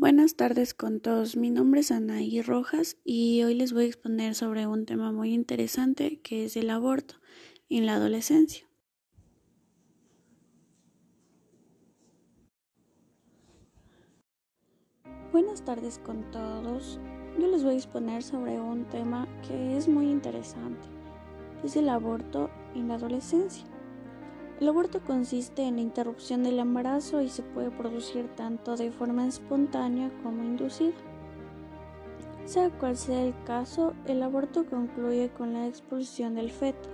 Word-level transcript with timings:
Buenas 0.00 0.36
tardes 0.36 0.74
con 0.74 1.00
todos. 1.00 1.36
Mi 1.36 1.50
nombre 1.50 1.80
es 1.80 1.90
Anaí 1.90 2.40
Rojas 2.40 2.96
y 3.02 3.42
hoy 3.42 3.54
les 3.54 3.72
voy 3.72 3.82
a 3.82 3.86
exponer 3.88 4.36
sobre 4.36 4.64
un 4.68 4.86
tema 4.86 5.10
muy 5.10 5.34
interesante 5.34 6.20
que 6.20 6.44
es 6.44 6.56
el 6.56 6.70
aborto 6.70 7.16
en 7.68 7.84
la 7.84 7.94
adolescencia. 7.94 8.64
Buenas 15.32 15.64
tardes 15.64 15.98
con 15.98 16.30
todos. 16.30 17.00
Yo 17.36 17.48
les 17.48 17.64
voy 17.64 17.74
a 17.74 17.78
exponer 17.78 18.22
sobre 18.22 18.60
un 18.60 18.84
tema 18.84 19.26
que 19.48 19.76
es 19.76 19.88
muy 19.88 20.08
interesante, 20.08 20.86
es 21.64 21.74
el 21.74 21.88
aborto 21.88 22.50
en 22.76 22.86
la 22.86 22.94
adolescencia. 22.94 23.64
El 24.60 24.66
aborto 24.66 25.00
consiste 25.00 25.62
en 25.62 25.76
la 25.76 25.82
interrupción 25.82 26.42
del 26.42 26.58
embarazo 26.58 27.20
y 27.22 27.28
se 27.28 27.44
puede 27.44 27.70
producir 27.70 28.28
tanto 28.34 28.76
de 28.76 28.90
forma 28.90 29.28
espontánea 29.28 30.10
como 30.24 30.42
inducida. 30.42 30.94
Sea 32.44 32.68
cual 32.70 32.96
sea 32.96 33.22
el 33.22 33.34
caso, 33.44 33.94
el 34.06 34.20
aborto 34.20 34.66
concluye 34.66 35.30
con 35.30 35.52
la 35.52 35.68
expulsión 35.68 36.34
del 36.34 36.50
feto. 36.50 36.88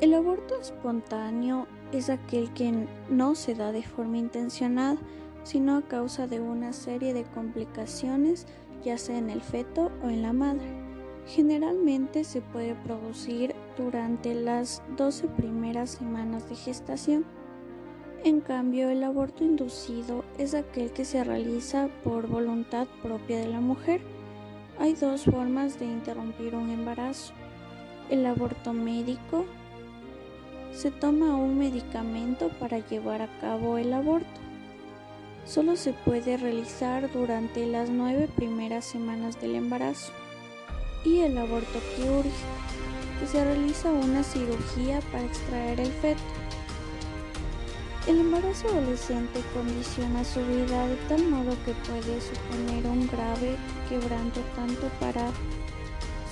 El 0.00 0.14
aborto 0.14 0.60
espontáneo 0.60 1.66
es 1.92 2.08
aquel 2.08 2.52
que 2.52 2.86
no 3.08 3.34
se 3.34 3.54
da 3.56 3.72
de 3.72 3.82
forma 3.82 4.18
intencionada, 4.18 4.98
sino 5.42 5.76
a 5.76 5.82
causa 5.82 6.28
de 6.28 6.40
una 6.40 6.72
serie 6.72 7.14
de 7.14 7.24
complicaciones, 7.24 8.46
ya 8.84 8.96
sea 8.96 9.18
en 9.18 9.28
el 9.28 9.40
feto 9.40 9.90
o 10.04 10.08
en 10.08 10.22
la 10.22 10.32
madre. 10.32 10.81
Generalmente 11.26 12.24
se 12.24 12.40
puede 12.40 12.74
producir 12.74 13.54
durante 13.76 14.34
las 14.34 14.82
12 14.96 15.28
primeras 15.28 15.90
semanas 15.90 16.48
de 16.48 16.56
gestación. 16.56 17.24
En 18.24 18.40
cambio, 18.40 18.90
el 18.90 19.02
aborto 19.02 19.44
inducido 19.44 20.24
es 20.38 20.54
aquel 20.54 20.90
que 20.90 21.04
se 21.04 21.24
realiza 21.24 21.88
por 22.04 22.26
voluntad 22.26 22.86
propia 23.02 23.38
de 23.38 23.48
la 23.48 23.60
mujer. 23.60 24.00
Hay 24.78 24.94
dos 24.94 25.24
formas 25.24 25.78
de 25.78 25.86
interrumpir 25.86 26.54
un 26.54 26.70
embarazo. 26.70 27.32
El 28.10 28.26
aborto 28.26 28.72
médico. 28.72 29.44
Se 30.72 30.90
toma 30.90 31.36
un 31.36 31.58
medicamento 31.58 32.50
para 32.58 32.78
llevar 32.78 33.22
a 33.22 33.38
cabo 33.40 33.78
el 33.78 33.92
aborto. 33.92 34.40
Solo 35.44 35.76
se 35.76 35.92
puede 35.92 36.36
realizar 36.36 37.12
durante 37.12 37.66
las 37.66 37.90
nueve 37.90 38.28
primeras 38.34 38.84
semanas 38.84 39.40
del 39.40 39.56
embarazo 39.56 40.12
y 41.04 41.20
el 41.20 41.36
aborto 41.38 41.80
quirúrgico, 41.96 42.32
que 43.18 43.26
se 43.26 43.44
realiza 43.44 43.90
una 43.90 44.22
cirugía 44.22 45.00
para 45.12 45.24
extraer 45.24 45.80
el 45.80 45.92
feto. 45.92 46.22
El 48.06 48.18
embarazo 48.18 48.68
adolescente 48.68 49.40
condiciona 49.54 50.24
su 50.24 50.40
vida 50.40 50.88
de 50.88 50.96
tal 51.08 51.28
modo 51.28 51.52
que 51.64 51.72
puede 51.88 52.20
suponer 52.20 52.84
un 52.86 53.06
grave 53.06 53.56
quebranto 53.88 54.40
tanto 54.56 54.88
para 54.98 55.30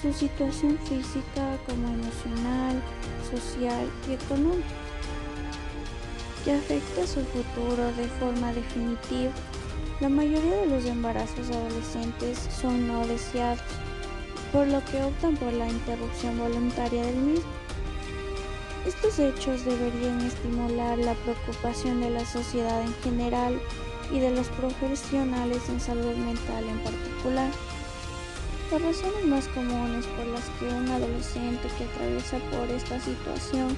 su 0.02 0.12
situación 0.12 0.78
física 0.78 1.58
como 1.66 1.88
emocional, 1.88 2.82
social 3.30 3.88
y 4.08 4.14
económica, 4.14 4.66
que 6.44 6.52
afecta 6.54 7.06
su 7.06 7.20
futuro 7.26 7.92
de 7.96 8.08
forma 8.18 8.52
definitiva. 8.52 9.30
La 10.00 10.08
mayoría 10.08 10.56
de 10.56 10.66
los 10.66 10.86
embarazos 10.86 11.50
adolescentes 11.50 12.48
son 12.60 12.88
no 12.88 13.06
deseados 13.06 13.60
por 14.52 14.66
lo 14.66 14.84
que 14.84 15.02
optan 15.02 15.36
por 15.36 15.52
la 15.52 15.68
interrupción 15.68 16.38
voluntaria 16.38 17.04
del 17.04 17.16
mismo. 17.16 17.50
Estos 18.86 19.18
hechos 19.18 19.64
deberían 19.64 20.20
estimular 20.22 20.98
la 20.98 21.14
preocupación 21.14 22.00
de 22.00 22.10
la 22.10 22.24
sociedad 22.24 22.82
en 22.82 22.94
general 23.02 23.60
y 24.10 24.18
de 24.18 24.30
los 24.30 24.48
profesionales 24.48 25.68
en 25.68 25.80
salud 25.80 26.16
mental 26.16 26.64
en 26.64 26.78
particular. 26.80 27.50
Las 28.72 28.82
razones 28.82 29.26
más 29.26 29.48
comunes 29.48 30.06
por 30.06 30.26
las 30.26 30.48
que 30.58 30.66
un 30.66 30.88
adolescente 30.88 31.68
que 31.76 31.84
atraviesa 31.84 32.38
por 32.50 32.70
esta 32.70 33.00
situación 33.00 33.76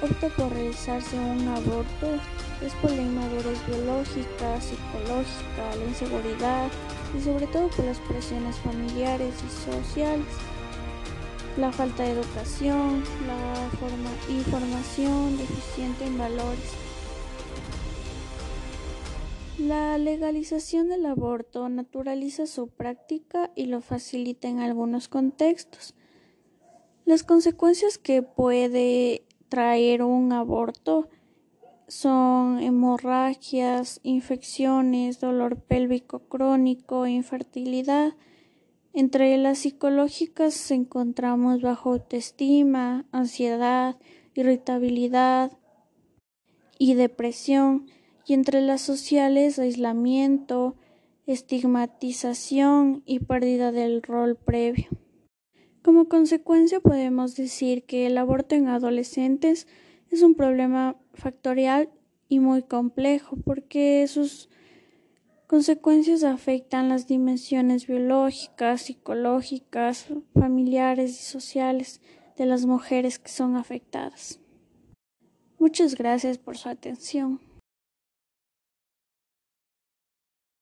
opta 0.00 0.28
por 0.30 0.52
realizarse 0.52 1.18
un 1.18 1.48
aborto 1.48 2.14
es 2.62 2.72
por 2.74 2.90
la 2.90 3.02
inmadurez 3.02 3.58
biológica, 3.66 4.60
psicológica, 4.60 5.76
la 5.78 5.84
inseguridad, 5.84 6.68
y 7.16 7.20
sobre 7.20 7.46
todo 7.46 7.68
por 7.68 7.84
las 7.84 7.98
presiones 8.00 8.56
familiares 8.56 9.34
y 9.44 9.70
sociales, 9.70 10.26
la 11.56 11.72
falta 11.72 12.02
de 12.02 12.10
educación, 12.10 13.02
la 13.26 13.70
forma 13.78 14.10
información 14.28 15.38
deficiente 15.38 16.04
en 16.04 16.18
valores. 16.18 16.72
La 19.58 19.96
legalización 19.96 20.88
del 20.90 21.06
aborto 21.06 21.68
naturaliza 21.70 22.46
su 22.46 22.68
práctica 22.68 23.50
y 23.54 23.66
lo 23.66 23.80
facilita 23.80 24.48
en 24.48 24.60
algunos 24.60 25.08
contextos. 25.08 25.94
Las 27.06 27.22
consecuencias 27.22 27.96
que 27.96 28.22
puede 28.22 29.24
traer 29.48 30.02
un 30.02 30.32
aborto 30.32 31.08
son 31.88 32.58
hemorragias, 32.60 34.00
infecciones, 34.02 35.20
dolor 35.20 35.60
pélvico 35.60 36.20
crónico, 36.28 37.06
infertilidad. 37.06 38.14
Entre 38.92 39.36
las 39.36 39.58
psicológicas 39.58 40.54
encontramos 40.70 41.60
bajo 41.60 41.92
autoestima, 41.92 43.04
ansiedad, 43.12 43.96
irritabilidad 44.34 45.52
y 46.78 46.94
depresión, 46.94 47.86
y 48.26 48.34
entre 48.34 48.60
las 48.60 48.80
sociales 48.80 49.58
aislamiento, 49.58 50.76
estigmatización 51.26 53.02
y 53.06 53.20
pérdida 53.20 53.70
del 53.70 54.02
rol 54.02 54.36
previo. 54.36 54.88
Como 55.82 56.08
consecuencia 56.08 56.80
podemos 56.80 57.36
decir 57.36 57.84
que 57.84 58.06
el 58.06 58.18
aborto 58.18 58.56
en 58.56 58.66
adolescentes 58.66 59.68
es 60.10 60.22
un 60.22 60.34
problema 60.34 60.96
factorial 61.14 61.90
y 62.28 62.40
muy 62.40 62.62
complejo 62.62 63.36
porque 63.44 64.06
sus 64.08 64.48
consecuencias 65.46 66.24
afectan 66.24 66.88
las 66.88 67.06
dimensiones 67.06 67.86
biológicas, 67.86 68.82
psicológicas, 68.82 70.06
familiares 70.34 71.10
y 71.12 71.24
sociales 71.24 72.00
de 72.36 72.46
las 72.46 72.66
mujeres 72.66 73.18
que 73.18 73.30
son 73.30 73.56
afectadas. 73.56 74.40
Muchas 75.58 75.94
gracias 75.94 76.38
por 76.38 76.56
su 76.56 76.68
atención. 76.68 77.40